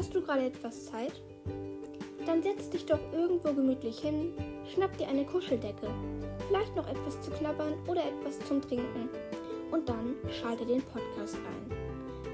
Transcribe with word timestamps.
Hast 0.00 0.14
du 0.14 0.22
gerade 0.22 0.46
etwas 0.46 0.86
Zeit? 0.86 1.12
Dann 2.24 2.42
setz 2.42 2.70
dich 2.70 2.86
doch 2.86 3.00
irgendwo 3.12 3.52
gemütlich 3.52 3.98
hin, 3.98 4.32
schnapp 4.72 4.96
dir 4.96 5.06
eine 5.06 5.26
Kuscheldecke, 5.26 5.90
vielleicht 6.48 6.74
noch 6.74 6.88
etwas 6.88 7.20
zu 7.20 7.30
knabbern 7.32 7.74
oder 7.86 8.02
etwas 8.06 8.38
zum 8.48 8.62
Trinken 8.62 9.10
und 9.70 9.86
dann 9.86 10.16
schalte 10.40 10.64
den 10.64 10.80
Podcast 10.80 11.36
ein. 11.36 11.76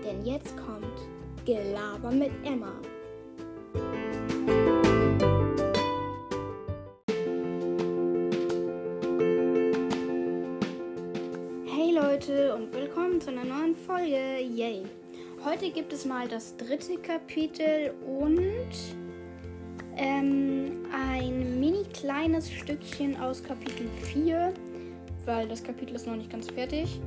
Denn 0.04 0.24
jetzt 0.24 0.56
kommt 0.56 0.96
Gelaber 1.44 2.12
mit 2.12 2.30
Emma. 2.44 2.72
Hey 11.64 11.90
Leute 11.92 12.54
und 12.54 12.72
willkommen 12.72 13.20
zu 13.20 13.30
einer 13.30 13.44
neuen 13.44 13.74
Folge. 13.74 14.38
Yay! 14.54 14.84
Heute 15.46 15.70
gibt 15.70 15.92
es 15.92 16.04
mal 16.04 16.26
das 16.26 16.56
dritte 16.56 16.96
Kapitel 16.96 17.94
und 18.04 18.72
ähm, 19.96 20.84
ein 20.92 21.60
mini 21.60 21.84
kleines 21.94 22.50
Stückchen 22.50 23.16
aus 23.20 23.44
Kapitel 23.44 23.88
4, 24.12 24.52
weil 25.24 25.46
das 25.46 25.62
Kapitel 25.62 25.94
ist 25.94 26.08
noch 26.08 26.16
nicht 26.16 26.30
ganz 26.30 26.50
fertig. 26.50 27.00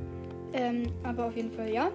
Ähm, 0.52 0.92
aber 1.04 1.26
auf 1.26 1.36
jeden 1.36 1.50
Fall 1.50 1.68
ja. 1.70 1.90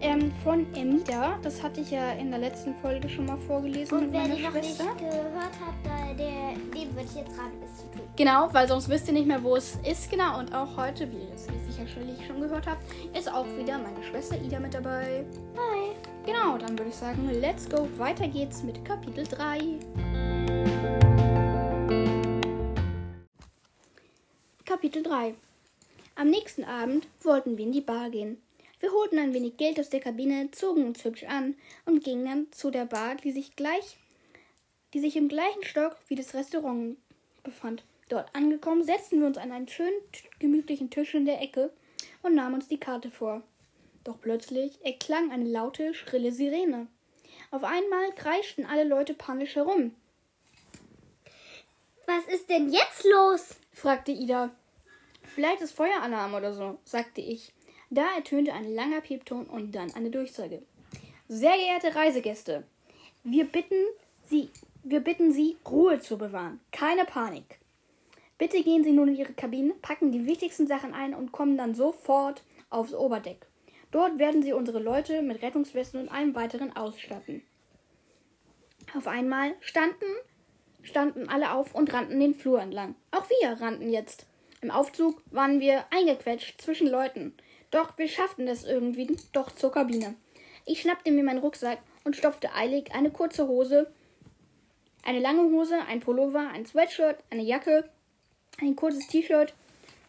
Ähm, 0.00 0.32
von 0.42 0.66
Emida, 0.74 1.38
das 1.42 1.62
hatte 1.62 1.80
ich 1.80 1.90
ja 1.90 2.12
in 2.12 2.30
der 2.30 2.40
letzten 2.40 2.74
Folge 2.76 3.08
schon 3.08 3.26
mal 3.26 3.36
vorgelesen 3.36 3.98
Und 3.98 4.04
mit 4.04 4.12
wer 4.12 4.20
meiner 4.22 4.34
die 4.34 4.42
noch 4.42 4.50
Schwester. 4.52 4.84
nicht 4.84 4.98
gehört 4.98 5.52
hat, 5.60 6.18
der, 6.18 6.54
dem 6.74 6.94
würde 6.94 7.04
ich 7.04 7.14
jetzt 7.14 7.38
raten, 7.38 7.62
es 7.64 7.76
zu 7.82 7.90
tun. 7.90 8.00
Genau, 8.16 8.48
weil 8.52 8.66
sonst 8.66 8.88
wisst 8.88 9.08
ihr 9.08 9.14
nicht 9.14 9.26
mehr, 9.26 9.42
wo 9.42 9.56
es 9.56 9.76
ist. 9.88 10.10
Genau, 10.10 10.38
und 10.38 10.54
auch 10.54 10.76
heute, 10.76 11.10
wie 11.12 11.16
ihr 11.18 11.28
jetzt 11.28 11.48
sicherlich 11.68 12.26
schon 12.26 12.40
gehört 12.40 12.66
habt, 12.66 12.82
ist 13.16 13.32
auch 13.32 13.46
wieder 13.58 13.78
meine 13.78 14.02
Schwester 14.02 14.36
Ida 14.42 14.58
mit 14.58 14.74
dabei. 14.74 15.24
Hi. 15.56 15.94
Genau, 16.26 16.58
dann 16.58 16.78
würde 16.78 16.90
ich 16.90 16.96
sagen, 16.96 17.30
let's 17.40 17.68
go. 17.68 17.88
Weiter 17.98 18.26
geht's 18.26 18.62
mit 18.62 18.84
Kapitel 18.84 19.24
3. 19.24 19.58
Kapitel 24.64 25.02
3 25.02 25.34
Am 26.20 26.28
nächsten 26.28 26.64
Abend 26.64 27.08
wollten 27.22 27.56
wir 27.56 27.64
in 27.64 27.72
die 27.72 27.80
Bar 27.80 28.10
gehen. 28.10 28.42
Wir 28.78 28.92
holten 28.92 29.18
ein 29.18 29.32
wenig 29.32 29.56
Geld 29.56 29.80
aus 29.80 29.88
der 29.88 30.00
Kabine, 30.00 30.50
zogen 30.50 30.84
uns 30.84 31.02
hübsch 31.02 31.24
an 31.24 31.54
und 31.86 32.04
gingen 32.04 32.26
dann 32.26 32.52
zu 32.52 32.70
der 32.70 32.84
Bar, 32.84 33.14
die 33.14 33.32
sich 33.32 33.56
gleich, 33.56 33.96
die 34.92 35.00
sich 35.00 35.16
im 35.16 35.30
gleichen 35.30 35.64
Stock 35.64 35.96
wie 36.08 36.16
das 36.16 36.34
Restaurant 36.34 36.98
befand. 37.42 37.84
Dort 38.10 38.34
angekommen, 38.36 38.84
setzten 38.84 39.20
wir 39.20 39.28
uns 39.28 39.38
an 39.38 39.50
einen 39.50 39.66
schönen, 39.66 39.96
gemütlichen 40.38 40.90
Tisch 40.90 41.14
in 41.14 41.24
der 41.24 41.40
Ecke 41.40 41.72
und 42.22 42.34
nahmen 42.34 42.56
uns 42.56 42.68
die 42.68 42.80
Karte 42.80 43.10
vor. 43.10 43.42
Doch 44.04 44.20
plötzlich 44.20 44.78
erklang 44.84 45.30
eine 45.30 45.48
laute, 45.48 45.94
schrille 45.94 46.32
Sirene. 46.32 46.86
Auf 47.50 47.64
einmal 47.64 48.12
kreischten 48.14 48.66
alle 48.66 48.84
Leute 48.84 49.14
panisch 49.14 49.56
herum, 49.56 49.94
Was 52.04 52.26
ist 52.26 52.50
denn 52.50 52.70
jetzt 52.70 53.06
los? 53.06 53.56
fragte 53.72 54.12
Ida. 54.12 54.50
Vielleicht 55.34 55.60
ist 55.60 55.72
Feueralarm 55.72 56.34
oder 56.34 56.52
so, 56.52 56.78
sagte 56.84 57.20
ich. 57.20 57.52
Da 57.90 58.04
ertönte 58.16 58.52
ein 58.52 58.74
langer 58.74 59.00
Piepton 59.00 59.46
und 59.46 59.74
dann 59.74 59.92
eine 59.94 60.10
Durchsage. 60.10 60.62
Sehr 61.28 61.56
geehrte 61.56 61.94
Reisegäste, 61.94 62.64
wir 63.22 63.44
bitten 63.44 63.76
Sie, 64.28 64.50
wir 64.82 65.00
bitten 65.00 65.32
Sie, 65.32 65.56
Ruhe 65.68 66.00
zu 66.00 66.16
bewahren. 66.18 66.60
Keine 66.72 67.04
Panik. 67.04 67.58
Bitte 68.38 68.62
gehen 68.62 68.84
Sie 68.84 68.92
nun 68.92 69.08
in 69.08 69.16
Ihre 69.16 69.32
Kabinen, 69.32 69.80
packen 69.82 70.12
die 70.12 70.26
wichtigsten 70.26 70.66
Sachen 70.66 70.94
ein 70.94 71.14
und 71.14 71.32
kommen 71.32 71.56
dann 71.56 71.74
sofort 71.74 72.42
aufs 72.70 72.94
Oberdeck. 72.94 73.46
Dort 73.90 74.18
werden 74.18 74.42
Sie 74.42 74.52
unsere 74.52 74.78
Leute 74.78 75.22
mit 75.22 75.42
Rettungswesten 75.42 76.00
und 76.00 76.08
allem 76.08 76.34
weiteren 76.34 76.76
ausstatten. 76.76 77.42
Auf 78.96 79.06
einmal 79.06 79.54
standen 79.60 80.06
standen 80.82 81.28
alle 81.28 81.52
auf 81.52 81.74
und 81.74 81.92
rannten 81.92 82.18
den 82.18 82.34
Flur 82.34 82.60
entlang. 82.60 82.94
Auch 83.10 83.28
wir 83.28 83.60
rannten 83.60 83.92
jetzt. 83.92 84.26
Im 84.62 84.70
Aufzug 84.70 85.22
waren 85.30 85.60
wir 85.60 85.84
eingequetscht 85.90 86.60
zwischen 86.60 86.86
Leuten. 86.86 87.34
Doch 87.70 87.96
wir 87.96 88.08
schafften 88.08 88.46
es 88.46 88.64
irgendwie 88.64 89.16
doch 89.32 89.50
zur 89.52 89.72
Kabine. 89.72 90.14
Ich 90.66 90.82
schnappte 90.82 91.10
mir 91.10 91.24
meinen 91.24 91.38
Rucksack 91.38 91.78
und 92.04 92.16
stopfte 92.16 92.54
eilig 92.54 92.92
eine 92.94 93.10
kurze 93.10 93.48
Hose, 93.48 93.90
eine 95.02 95.20
lange 95.20 95.50
Hose, 95.50 95.78
ein 95.88 96.00
Pullover, 96.00 96.48
ein 96.52 96.66
Sweatshirt, 96.66 97.16
eine 97.30 97.42
Jacke, 97.42 97.88
ein 98.60 98.76
kurzes 98.76 99.06
T-Shirt 99.08 99.54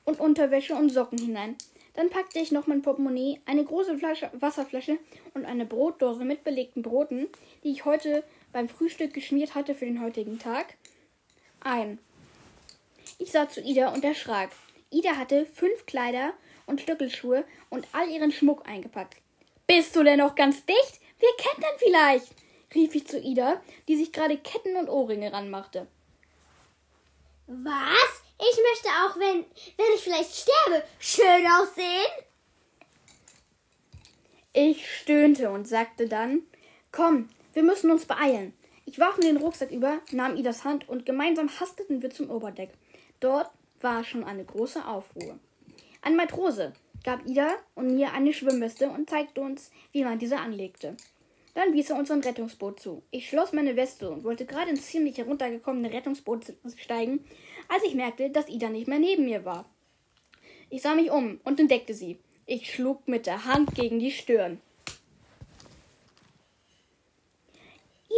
und 0.03 0.19
Unterwäsche 0.19 0.75
und 0.75 0.89
Socken 0.89 1.17
hinein. 1.17 1.55
Dann 1.93 2.09
packte 2.09 2.39
ich 2.39 2.51
noch 2.51 2.67
mein 2.67 2.81
Portemonnaie, 2.81 3.39
eine 3.45 3.63
große 3.63 3.97
Flasche, 3.97 4.29
Wasserflasche 4.33 4.97
und 5.33 5.45
eine 5.45 5.65
Brotdose 5.65 6.25
mit 6.25 6.43
belegten 6.43 6.81
Broten, 6.81 7.27
die 7.63 7.71
ich 7.71 7.85
heute 7.85 8.23
beim 8.51 8.69
Frühstück 8.69 9.13
geschmiert 9.13 9.55
hatte 9.55 9.75
für 9.75 9.85
den 9.85 10.01
heutigen 10.01 10.39
Tag, 10.39 10.75
ein. 11.59 11.99
Ich 13.21 13.31
sah 13.31 13.47
zu 13.47 13.61
Ida 13.61 13.89
und 13.89 14.03
erschrak. 14.03 14.49
Ida 14.89 15.15
hatte 15.15 15.45
fünf 15.45 15.85
Kleider 15.85 16.33
und 16.65 16.81
Stöckelschuhe 16.81 17.45
und 17.69 17.87
all 17.91 18.09
ihren 18.09 18.31
Schmuck 18.31 18.67
eingepackt. 18.67 19.17
Bist 19.67 19.95
du 19.95 20.03
denn 20.03 20.17
noch 20.17 20.33
ganz 20.33 20.65
dicht? 20.65 20.99
Wir 21.19 21.29
kettern 21.37 21.75
vielleicht, 21.77 22.33
rief 22.73 22.95
ich 22.95 23.05
zu 23.05 23.19
Ida, 23.19 23.61
die 23.87 23.95
sich 23.95 24.11
gerade 24.11 24.39
Ketten 24.39 24.75
und 24.75 24.89
Ohrringe 24.89 25.31
ranmachte. 25.31 25.85
Was? 27.45 28.23
Ich 28.39 28.57
möchte 28.57 28.89
auch, 29.05 29.19
wenn, 29.19 29.45
wenn 29.77 29.95
ich 29.95 30.01
vielleicht 30.01 30.35
sterbe, 30.35 30.83
schön 30.97 31.45
aussehen. 31.45 32.25
Ich 34.51 34.99
stöhnte 34.99 35.51
und 35.51 35.67
sagte 35.67 36.07
dann, 36.07 36.41
komm, 36.91 37.29
wir 37.53 37.61
müssen 37.61 37.91
uns 37.91 38.05
beeilen. 38.05 38.55
Ich 38.91 38.99
warf 38.99 39.15
mir 39.15 39.23
den 39.23 39.37
Rucksack 39.37 39.71
über, 39.71 40.01
nahm 40.11 40.35
Idas 40.35 40.65
Hand 40.65 40.89
und 40.89 41.05
gemeinsam 41.05 41.47
hasteten 41.61 42.01
wir 42.01 42.09
zum 42.09 42.29
Oberdeck. 42.29 42.71
Dort 43.21 43.49
war 43.79 44.03
schon 44.03 44.25
eine 44.25 44.43
große 44.43 44.85
Aufruhr. 44.85 45.39
Ein 46.01 46.17
Matrose 46.17 46.73
gab 47.05 47.25
Ida 47.25 47.55
und 47.73 47.95
mir 47.95 48.11
eine 48.11 48.33
Schwimmweste 48.33 48.89
und 48.89 49.09
zeigte 49.09 49.39
uns, 49.39 49.71
wie 49.93 50.03
man 50.03 50.19
diese 50.19 50.39
anlegte. 50.39 50.97
Dann 51.53 51.71
wies 51.71 51.89
er 51.89 51.95
uns 51.95 52.11
Rettungsboot 52.11 52.81
zu. 52.81 53.01
Ich 53.11 53.29
schloss 53.29 53.53
meine 53.53 53.77
Weste 53.77 54.09
und 54.09 54.25
wollte 54.25 54.45
gerade 54.45 54.71
ins 54.71 54.87
ziemlich 54.87 55.17
heruntergekommene 55.17 55.93
Rettungsboot 55.93 56.53
steigen, 56.75 57.23
als 57.69 57.85
ich 57.85 57.95
merkte, 57.95 58.29
dass 58.29 58.49
Ida 58.49 58.67
nicht 58.67 58.89
mehr 58.89 58.99
neben 58.99 59.23
mir 59.23 59.45
war. 59.45 59.69
Ich 60.69 60.81
sah 60.81 60.95
mich 60.95 61.11
um 61.11 61.39
und 61.45 61.61
entdeckte 61.61 61.93
sie. 61.93 62.19
Ich 62.45 62.69
schlug 62.69 63.07
mit 63.07 63.25
der 63.25 63.45
Hand 63.45 63.73
gegen 63.73 63.99
die 63.99 64.11
Stirn. 64.11 64.59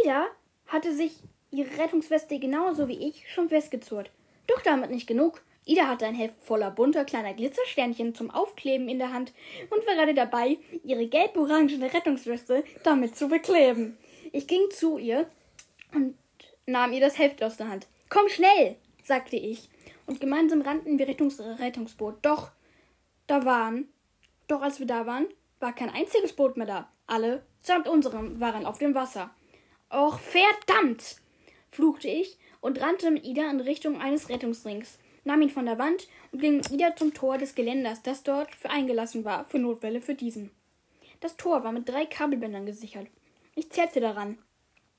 Ida 0.02 0.26
hatte 0.66 0.94
sich 0.94 1.16
ihre 1.50 1.78
Rettungsweste 1.78 2.38
genauso 2.38 2.88
wie 2.88 3.08
ich 3.08 3.30
schon 3.32 3.48
festgezurrt. 3.48 4.10
Doch 4.46 4.60
damit 4.62 4.90
nicht 4.90 5.06
genug. 5.06 5.42
Ida 5.66 5.86
hatte 5.86 6.06
ein 6.06 6.14
Heft 6.14 6.34
voller 6.42 6.70
bunter 6.70 7.04
kleiner 7.04 7.32
Glitzersternchen 7.32 8.14
zum 8.14 8.30
Aufkleben 8.30 8.88
in 8.88 8.98
der 8.98 9.12
Hand 9.12 9.32
und 9.70 9.86
war 9.86 9.94
gerade 9.94 10.12
dabei, 10.12 10.58
ihre 10.82 11.06
gelb-orangene 11.06 11.92
Rettungsweste 11.92 12.64
damit 12.82 13.16
zu 13.16 13.28
bekleben. 13.28 13.96
Ich 14.32 14.46
ging 14.46 14.70
zu 14.70 14.98
ihr 14.98 15.26
und 15.94 16.16
nahm 16.66 16.92
ihr 16.92 17.00
das 17.00 17.18
Heft 17.18 17.42
aus 17.42 17.56
der 17.56 17.68
Hand. 17.68 17.86
Komm 18.10 18.28
schnell, 18.28 18.76
sagte 19.02 19.36
ich. 19.36 19.70
Und 20.06 20.20
gemeinsam 20.20 20.60
rannten 20.60 20.98
wir 20.98 21.08
Richtung 21.08 21.30
Rettungsboot. 21.30 22.16
Doch, 22.20 22.50
da 23.26 23.46
waren, 23.46 23.88
doch 24.48 24.60
als 24.60 24.80
wir 24.80 24.86
da 24.86 25.06
waren, 25.06 25.26
war 25.60 25.74
kein 25.74 25.88
einziges 25.88 26.34
Boot 26.34 26.58
mehr 26.58 26.66
da. 26.66 26.90
Alle, 27.06 27.42
samt 27.62 27.88
unserem, 27.88 28.38
waren 28.38 28.66
auf 28.66 28.78
dem 28.78 28.94
Wasser. 28.94 29.30
Och, 29.94 30.18
verdammt! 30.18 31.20
fluchte 31.70 32.08
ich 32.08 32.36
und 32.60 32.80
rannte 32.80 33.12
mit 33.12 33.24
Ida 33.24 33.48
in 33.48 33.60
Richtung 33.60 34.00
eines 34.00 34.28
Rettungsrings, 34.28 34.98
nahm 35.22 35.40
ihn 35.42 35.50
von 35.50 35.66
der 35.66 35.78
Wand 35.78 36.08
und 36.32 36.40
ging 36.40 36.56
mit 36.56 36.72
Ida 36.72 36.96
zum 36.96 37.14
Tor 37.14 37.38
des 37.38 37.54
Geländers, 37.54 38.02
das 38.02 38.24
dort 38.24 38.52
für 38.56 38.70
eingelassen 38.70 39.24
war, 39.24 39.44
für 39.44 39.60
Notfälle 39.60 40.00
für 40.00 40.16
diesen. 40.16 40.50
Das 41.20 41.36
Tor 41.36 41.62
war 41.62 41.70
mit 41.70 41.88
drei 41.88 42.06
Kabelbändern 42.06 42.66
gesichert. 42.66 43.06
Ich 43.54 43.70
zerrte 43.70 44.00
daran. 44.00 44.36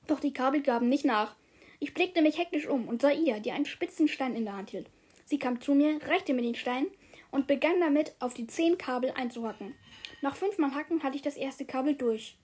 Doch 0.08 0.22
die 0.22 0.32
Kabel 0.32 0.62
gaben 0.62 0.88
nicht 0.88 1.04
nach. 1.04 1.36
Ich 1.82 1.94
blickte 1.94 2.22
mich 2.22 2.38
hektisch 2.38 2.66
um 2.66 2.88
und 2.88 3.02
sah 3.02 3.12
Ida, 3.12 3.40
die 3.40 3.52
einen 3.52 3.66
spitzen 3.66 4.08
Stein 4.08 4.34
in 4.34 4.46
der 4.46 4.56
Hand 4.56 4.70
hielt. 4.70 4.90
Sie 5.26 5.40
kam 5.40 5.60
zu 5.60 5.76
mir, 5.76 6.00
reichte 6.08 6.34
mir 6.34 6.42
den 6.42 6.56
Stein 6.56 6.88
und 7.32 7.48
begann 7.48 7.82
damit, 7.82 8.16
auf 8.22 8.34
die 8.34 8.48
zehn 8.48 8.78
Kabel 8.78 9.12
einzuhacken. 9.12 9.76
Nach 10.22 10.38
fünfmal 10.38 10.74
Hacken 10.74 11.04
hatte 11.04 11.18
ich 11.18 11.22
das 11.22 11.36
erste 11.36 11.66
Kabel 11.66 11.96
durch. 11.96 12.38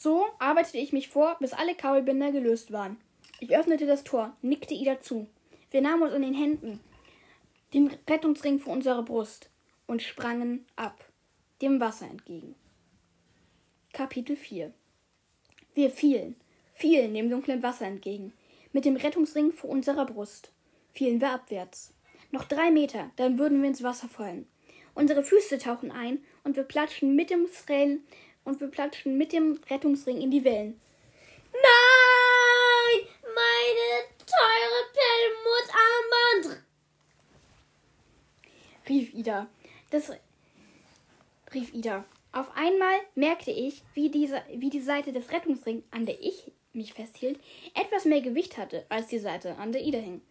So 0.00 0.26
arbeitete 0.38 0.78
ich 0.78 0.92
mich 0.92 1.08
vor, 1.08 1.36
bis 1.40 1.52
alle 1.52 1.74
Kabelbinder 1.74 2.30
gelöst 2.30 2.70
waren. 2.70 2.98
Ich 3.40 3.56
öffnete 3.56 3.84
das 3.84 4.04
Tor, 4.04 4.36
nickte 4.42 4.72
Ida 4.72 5.00
zu. 5.00 5.26
Wir 5.72 5.82
nahmen 5.82 6.04
uns 6.04 6.14
in 6.14 6.22
den 6.22 6.34
Händen 6.34 6.78
den 7.74 7.90
Rettungsring 8.08 8.60
vor 8.60 8.74
unserer 8.74 9.02
Brust 9.02 9.50
und 9.88 10.00
sprangen 10.00 10.64
ab, 10.76 11.04
dem 11.62 11.80
Wasser 11.80 12.06
entgegen. 12.06 12.54
Kapitel 13.92 14.36
4 14.36 14.72
Wir 15.74 15.90
fielen, 15.90 16.36
fielen 16.76 17.12
dem 17.12 17.28
dunklen 17.28 17.64
Wasser 17.64 17.86
entgegen, 17.86 18.32
mit 18.72 18.84
dem 18.84 18.94
Rettungsring 18.94 19.50
vor 19.50 19.68
unserer 19.68 20.06
Brust. 20.06 20.52
Fielen 20.92 21.20
wir 21.20 21.32
abwärts. 21.32 21.92
Noch 22.30 22.44
drei 22.44 22.70
Meter, 22.70 23.10
dann 23.16 23.40
würden 23.40 23.62
wir 23.62 23.68
ins 23.68 23.82
Wasser 23.82 24.08
fallen. 24.08 24.46
Unsere 24.94 25.24
Füße 25.24 25.58
tauchen 25.58 25.90
ein 25.90 26.24
und 26.44 26.54
wir 26.54 26.62
platschen 26.62 27.16
mit 27.16 27.30
dem 27.30 27.48
Rellen 27.68 28.04
und 28.48 28.60
wir 28.60 28.68
platschen 28.68 29.18
mit 29.18 29.32
dem 29.32 29.60
Rettungsring 29.68 30.20
in 30.20 30.30
die 30.30 30.42
Wellen. 30.42 30.80
Nein! 31.52 33.06
Meine 33.22 34.08
teure 34.26 34.80
Perlmuttarmband! 36.42 36.64
rief 38.88 39.12
Ida. 39.12 39.48
Das 39.90 40.10
rief 41.52 41.74
Ida. 41.74 42.04
Auf 42.32 42.50
einmal 42.56 43.00
merkte 43.14 43.50
ich, 43.50 43.82
wie, 43.92 44.10
diese, 44.10 44.42
wie 44.54 44.70
die 44.70 44.80
Seite 44.80 45.12
des 45.12 45.30
Rettungsrings, 45.30 45.84
an 45.90 46.06
der 46.06 46.20
ich 46.20 46.50
mich 46.72 46.94
festhielt, 46.94 47.38
etwas 47.74 48.06
mehr 48.06 48.22
Gewicht 48.22 48.56
hatte 48.56 48.86
als 48.88 49.08
die 49.08 49.18
Seite, 49.18 49.56
an 49.58 49.72
der 49.72 49.82
Ida 49.82 49.98
hing. 49.98 50.22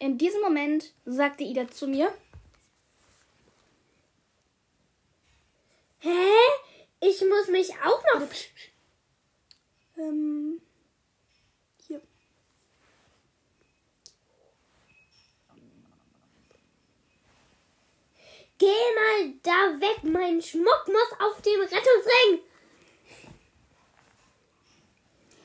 In 0.00 0.18
diesem 0.18 0.40
Moment 0.40 0.92
sagte 1.04 1.44
Ida 1.44 1.68
zu 1.68 1.86
mir, 1.86 2.12
Hä? 6.02 6.39
Ich 7.10 7.20
muss 7.22 7.48
mich 7.48 7.72
auch 7.84 8.02
noch. 8.14 8.28
ähm, 9.98 10.60
hier. 11.88 12.00
Geh 18.58 18.66
mal 18.66 19.32
da 19.42 19.80
weg, 19.80 20.04
mein 20.04 20.40
Schmuck 20.40 20.84
muss 20.86 21.20
auf 21.20 21.42
dem 21.42 21.60
Rettungsring. 21.60 22.44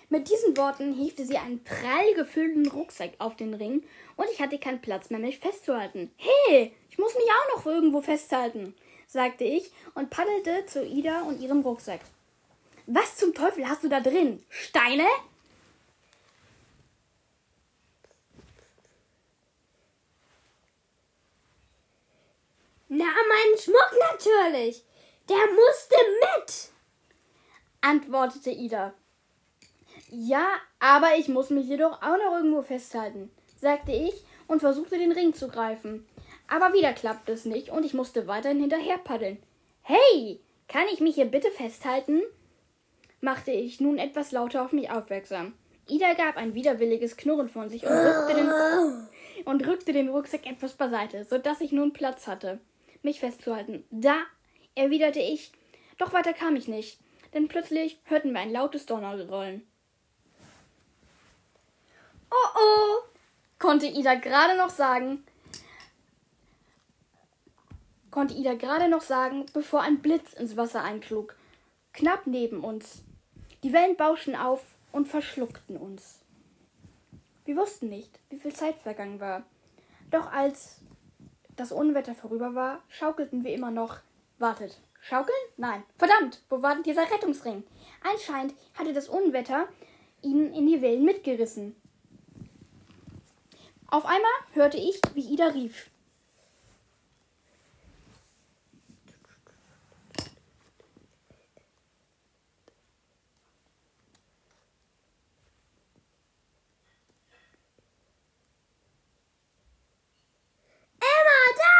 Mit 0.09 0.29
diesen 0.29 0.56
Worten 0.56 0.94
hiefte 0.94 1.25
sie 1.25 1.38
einen 1.38 1.63
prall 1.63 2.13
gefüllten 2.13 2.68
Rucksack 2.68 3.13
auf 3.18 3.35
den 3.38 3.56
Ring 3.56 3.83
und 4.18 4.29
ich 4.31 4.39
hatte 4.39 4.59
keinen 4.59 4.81
Platz 4.81 5.09
mehr, 5.09 5.19
mich 5.19 5.39
festzuhalten. 5.39 6.13
Hey, 6.18 6.75
ich 6.91 7.00
muss 7.00 7.15
mich 7.15 7.25
auch 7.25 7.57
noch 7.57 7.65
irgendwo 7.65 8.01
festhalten, 8.01 8.75
sagte 9.07 9.44
ich 9.44 9.72
und 9.94 10.10
paddelte 10.10 10.66
zu 10.66 10.86
Ida 10.86 11.22
und 11.24 11.40
ihrem 11.42 11.62
Rucksack. 11.62 12.02
Was 12.88 13.18
zum 13.18 13.34
Teufel 13.34 13.68
hast 13.68 13.84
du 13.84 13.90
da 13.90 14.00
drin? 14.00 14.44
Steine? 14.50 15.07
Na, 22.88 23.06
mein 23.06 23.60
Schmuck 23.60 23.92
natürlich. 24.12 24.84
Der 25.28 25.38
musste 25.38 25.96
mit. 26.22 26.69
antwortete 27.81 28.52
Ida. 28.52 28.94
Ja, 30.10 30.48
aber 30.80 31.18
ich 31.18 31.28
muss 31.28 31.50
mich 31.50 31.68
jedoch 31.68 32.02
auch 32.02 32.18
noch 32.18 32.36
irgendwo 32.36 32.62
festhalten, 32.62 33.31
sagte 33.60 33.92
ich 33.92 34.24
und 34.48 34.60
versuchte 34.60 34.98
den 34.98 35.12
Ring 35.12 35.34
zu 35.34 35.48
greifen. 35.48 36.07
Aber 36.47 36.74
wieder 36.74 36.94
klappte 36.94 37.31
es 37.31 37.45
nicht 37.45 37.69
und 37.69 37.86
ich 37.86 37.94
musste 37.94 38.27
weiterhin 38.27 38.59
hinterher 38.59 38.97
paddeln. 38.97 39.38
Hey, 39.81 40.39
kann 40.68 40.86
ich 40.94 41.00
mich 41.00 41.15
hier 41.15 41.25
bitte 41.25 41.51
festhalten? 41.51 42.21
machte 43.21 43.51
ich 43.51 43.80
nun 43.80 43.97
etwas 43.97 44.31
lauter 44.31 44.63
auf 44.63 44.71
mich 44.71 44.89
aufmerksam. 44.92 45.53
Ida 45.88 46.13
gab 46.13 46.38
ein 46.38 46.53
widerwilliges 46.53 47.18
Knurren 47.18 47.50
von 47.50 47.69
sich 47.69 47.83
und 47.83 47.92
rückte 47.92 48.36
den, 48.36 49.45
und 49.45 49.68
rückte 49.68 49.94
den 49.94 50.09
Rucksack 50.09 50.45
etwas 50.45 50.74
beiseite, 50.74 51.25
sodass 51.25 51.62
ich 51.62 51.71
nun 51.71 51.92
Platz 51.92 52.27
hatte, 52.27 52.59
mich 53.03 53.19
festzuhalten. 53.19 53.83
Da, 53.92 54.15
erwiderte 54.75 55.19
ich, 55.19 55.51
doch 55.97 56.13
weiter 56.13 56.33
kam 56.33 56.56
ich 56.56 56.68
nicht, 56.68 57.00
denn 57.33 57.47
plötzlich 57.47 58.00
hörten 58.06 58.31
wir 58.31 58.39
ein 58.39 58.51
lautes 58.51 58.86
Donnergrollen. 58.86 59.68
Oh 62.31 62.59
oh, 62.59 63.03
konnte 63.59 63.86
Ida 63.86 64.15
gerade 64.15 64.57
noch 64.57 64.69
sagen, 64.69 65.24
konnte 68.15 68.33
Ida 68.33 68.53
gerade 68.53 68.88
noch 68.88 69.01
sagen, 69.01 69.45
bevor 69.51 69.81
ein 69.81 70.00
Blitz 70.00 70.31
ins 70.31 70.56
Wasser 70.56 70.81
einschlug, 70.81 71.35
knapp 71.91 72.25
neben 72.25 72.63
uns. 72.63 73.03
Die 73.62 73.73
Wellen 73.73 73.97
bauschten 73.97 74.38
auf 74.38 74.62
und 74.94 75.06
verschluckten 75.06 75.75
uns. 75.75 76.21
Wir 77.44 77.57
wussten 77.57 77.89
nicht, 77.89 78.17
wie 78.29 78.38
viel 78.38 78.53
Zeit 78.53 78.77
vergangen 78.77 79.19
war. 79.19 79.44
Doch 80.12 80.31
als 80.31 80.79
das 81.57 81.73
Unwetter 81.73 82.15
vorüber 82.15 82.56
war, 82.56 82.81
schaukelten 82.88 83.44
wir 83.44 83.53
immer 83.53 83.69
noch. 83.69 83.97
Wartet, 84.39 84.79
schaukeln? 85.01 85.35
Nein. 85.57 85.83
Verdammt, 85.97 86.41
wo 86.47 86.61
war 86.61 86.73
denn 86.73 86.83
dieser 86.83 87.11
Rettungsring? 87.11 87.63
Anscheinend 88.01 88.53
hatte 88.75 88.94
das 88.94 89.09
Unwetter 89.09 89.68
ihn 90.21 90.53
in 90.53 90.68
die 90.68 90.81
Wellen 90.81 91.03
mitgerissen. 91.03 91.75
Auf 93.88 94.06
einmal 94.06 94.31
hörte 94.53 94.77
ich, 94.77 95.01
wie 95.15 95.33
Ida 95.33 95.47
rief. 95.47 95.89
Emma, 111.06 111.41
da! 111.57 111.75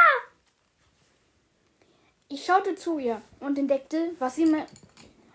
Ich 2.36 2.44
schaute 2.44 2.76
zu 2.76 3.00
ihr 3.00 3.22
und 3.40 3.58
entdeckte, 3.58 4.12
was 4.20 4.36
sie 4.36 4.54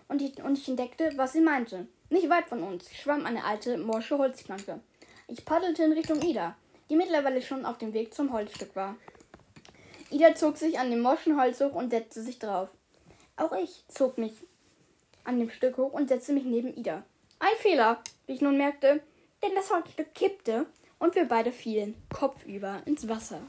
und 0.07 0.21
ich, 0.21 0.43
und 0.43 0.55
ich 0.55 0.69
entdeckte, 0.69 1.09
was 1.15 1.33
sie 1.33 1.41
meinte. 1.41 1.87
Nicht 2.11 2.29
weit 2.29 2.47
von 2.47 2.61
uns 2.61 2.93
schwamm 2.93 3.25
eine 3.25 3.43
alte, 3.43 3.79
morsche 3.79 4.19
Holzplanke. 4.19 4.79
Ich 5.27 5.43
paddelte 5.43 5.83
in 5.83 5.93
Richtung 5.93 6.21
Ida, 6.21 6.55
die 6.91 6.95
mittlerweile 6.95 7.41
schon 7.41 7.65
auf 7.65 7.79
dem 7.79 7.93
Weg 7.93 8.13
zum 8.13 8.31
Holzstück 8.31 8.75
war. 8.75 8.97
Ida 10.11 10.35
zog 10.35 10.57
sich 10.57 10.77
an 10.77 10.91
dem 10.91 11.01
morschen 11.01 11.41
Holz 11.41 11.59
hoch 11.59 11.73
und 11.73 11.89
setzte 11.89 12.21
sich 12.21 12.37
drauf. 12.37 12.69
Auch 13.35 13.53
ich 13.53 13.83
zog 13.87 14.19
mich 14.19 14.33
an 15.23 15.39
dem 15.39 15.49
Stück 15.49 15.77
hoch 15.77 15.93
und 15.93 16.07
setzte 16.07 16.33
mich 16.33 16.45
neben 16.45 16.77
Ida. 16.77 17.01
Ein 17.39 17.57
Fehler, 17.57 18.03
wie 18.27 18.33
ich 18.33 18.41
nun 18.41 18.57
merkte, 18.57 19.01
denn 19.41 19.55
das 19.55 19.71
Holzstück 19.71 20.13
kippte 20.13 20.67
und 20.99 21.15
wir 21.15 21.25
beide 21.25 21.51
fielen 21.51 21.95
kopfüber 22.13 22.83
ins 22.85 23.09
Wasser. 23.09 23.41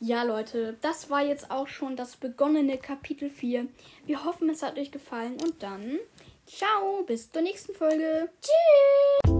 Ja, 0.00 0.22
Leute, 0.22 0.76
das 0.80 1.10
war 1.10 1.22
jetzt 1.22 1.50
auch 1.50 1.68
schon 1.68 1.96
das 1.96 2.16
begonnene 2.16 2.78
Kapitel 2.78 3.28
4. 3.28 3.66
Wir 4.06 4.24
hoffen, 4.24 4.48
es 4.48 4.62
hat 4.62 4.78
euch 4.78 4.90
gefallen 4.90 5.36
und 5.42 5.62
dann 5.62 5.98
ciao, 6.46 7.02
bis 7.06 7.30
zur 7.30 7.42
nächsten 7.42 7.74
Folge. 7.74 8.30
Tschüss! 8.40 9.39